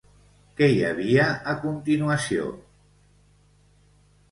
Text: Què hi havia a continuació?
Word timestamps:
Què 0.61 0.69
hi 0.75 0.79
havia 0.87 1.27
a 1.51 1.53
continuació? 1.67 2.49